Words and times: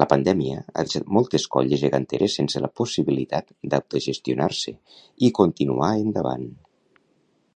La 0.00 0.04
pandèmia 0.10 0.60
ha 0.60 0.84
deixat 0.86 1.10
moltes 1.16 1.44
colles 1.56 1.82
geganteres 1.82 2.36
sense 2.40 2.62
la 2.66 2.70
possibilitat 2.82 3.52
d'autogestionar-se 3.74 4.76
i 5.30 5.34
continuar 5.42 5.92
endavant. 6.08 6.50